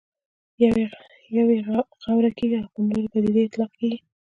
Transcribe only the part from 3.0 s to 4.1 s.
پدیدې اطلاق کېږي.